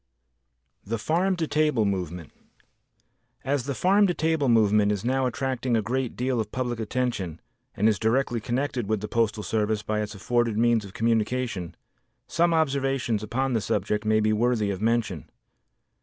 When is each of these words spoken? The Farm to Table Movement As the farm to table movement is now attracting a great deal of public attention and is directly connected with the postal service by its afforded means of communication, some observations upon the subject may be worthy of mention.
The 0.83 0.97
Farm 0.97 1.35
to 1.35 1.47
Table 1.47 1.85
Movement 1.85 2.31
As 3.43 3.65
the 3.65 3.75
farm 3.75 4.07
to 4.07 4.15
table 4.15 4.49
movement 4.49 4.91
is 4.91 5.05
now 5.05 5.27
attracting 5.27 5.77
a 5.77 5.83
great 5.83 6.15
deal 6.15 6.39
of 6.39 6.51
public 6.51 6.79
attention 6.79 7.39
and 7.77 7.87
is 7.87 7.99
directly 7.99 8.39
connected 8.39 8.87
with 8.87 9.01
the 9.01 9.07
postal 9.07 9.43
service 9.43 9.83
by 9.83 10.01
its 10.01 10.15
afforded 10.15 10.57
means 10.57 10.83
of 10.85 10.95
communication, 10.95 11.75
some 12.25 12.51
observations 12.51 13.21
upon 13.21 13.53
the 13.53 13.61
subject 13.61 14.03
may 14.03 14.19
be 14.19 14.33
worthy 14.33 14.71
of 14.71 14.81
mention. 14.81 15.29